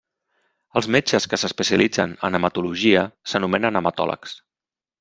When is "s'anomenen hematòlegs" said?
3.33-4.35